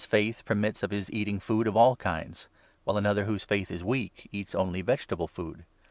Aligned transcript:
faith 0.03 0.43
permits 0.45 0.81
of 0.81 0.89
his 0.89 1.11
eating 1.11 1.39
food 1.39 1.67
of 1.67 1.77
all 1.77 1.95
kinds, 1.95 2.47
while 2.85 2.97
another 2.97 3.25
whose 3.25 3.43
faith 3.43 3.69
is 3.69 3.83
weak 3.83 4.27
eats 4.31 4.55
only 4.55 4.81
vegetable 4.81 5.27
food. 5.27 5.63